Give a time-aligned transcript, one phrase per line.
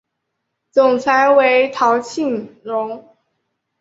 [0.71, 3.07] 总裁为陶庆荣。